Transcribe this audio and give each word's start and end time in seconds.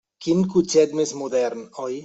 Quin 0.27 0.39
cotxet 0.53 0.97
més 1.01 1.13
modern, 1.21 1.67
oi? 1.87 1.99